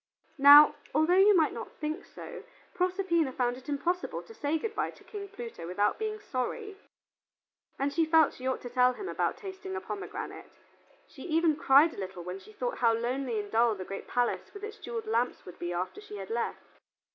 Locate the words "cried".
11.55-11.93